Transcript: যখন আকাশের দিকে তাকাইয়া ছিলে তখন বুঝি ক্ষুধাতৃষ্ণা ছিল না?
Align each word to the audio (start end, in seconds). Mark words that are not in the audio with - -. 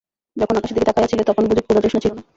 যখন 0.37 0.55
আকাশের 0.55 0.75
দিকে 0.75 0.87
তাকাইয়া 0.89 1.09
ছিলে 1.11 1.23
তখন 1.25 1.43
বুঝি 1.45 1.61
ক্ষুধাতৃষ্ণা 1.63 2.01
ছিল 2.03 2.11
না? 2.13 2.21